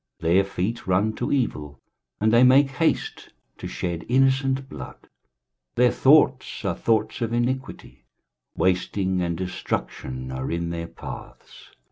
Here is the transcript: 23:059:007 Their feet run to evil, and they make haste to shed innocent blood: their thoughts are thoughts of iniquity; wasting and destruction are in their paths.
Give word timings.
23:059:007 0.23 0.33
Their 0.33 0.43
feet 0.43 0.87
run 0.87 1.13
to 1.13 1.31
evil, 1.31 1.79
and 2.19 2.33
they 2.33 2.43
make 2.43 2.71
haste 2.71 3.33
to 3.59 3.67
shed 3.67 4.03
innocent 4.09 4.67
blood: 4.67 4.95
their 5.75 5.91
thoughts 5.91 6.65
are 6.65 6.73
thoughts 6.73 7.21
of 7.21 7.33
iniquity; 7.33 8.05
wasting 8.57 9.21
and 9.21 9.37
destruction 9.37 10.31
are 10.31 10.49
in 10.49 10.71
their 10.71 10.87
paths. 10.87 11.69